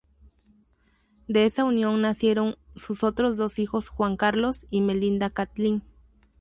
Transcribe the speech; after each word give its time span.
De 1.27 1.45
esa 1.45 1.63
unión 1.63 2.01
nacieron 2.01 2.55
sus 2.75 3.03
otros 3.03 3.37
dos 3.37 3.59
hijos 3.59 3.87
Juan 3.89 4.17
Carlos 4.17 4.65
y 4.71 4.81
Melinda 4.81 5.29
Kathleen. 5.29 5.83